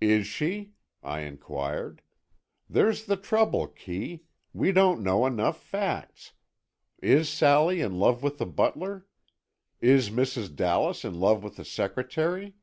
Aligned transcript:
"Is 0.00 0.28
she?" 0.28 0.74
I 1.02 1.22
inquired. 1.22 2.00
"There's 2.70 3.06
the 3.06 3.16
trouble, 3.16 3.66
Kee, 3.66 4.22
we 4.52 4.70
don't 4.70 5.02
know 5.02 5.26
enough 5.26 5.60
facts. 5.60 6.32
Is 7.02 7.28
Sally 7.28 7.80
in 7.80 7.98
love 7.98 8.22
with 8.22 8.38
the 8.38 8.46
butler? 8.46 9.04
Is 9.80 10.10
Mrs. 10.10 10.54
Dallas 10.54 11.04
in 11.04 11.18
love 11.18 11.42
with 11.42 11.56
the 11.56 11.64
secretary? 11.64 12.54